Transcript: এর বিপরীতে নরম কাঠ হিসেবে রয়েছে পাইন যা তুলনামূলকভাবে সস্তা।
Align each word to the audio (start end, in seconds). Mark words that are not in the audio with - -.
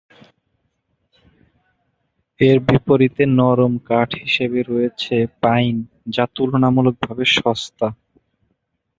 এর 2.39 2.57
বিপরীতে 2.67 3.23
নরম 3.39 3.73
কাঠ 3.89 4.09
হিসেবে 4.23 4.59
রয়েছে 4.63 5.15
পাইন 5.41 5.75
যা 6.07 6.23
তুলনামূলকভাবে 6.35 7.23
সস্তা। 7.35 7.87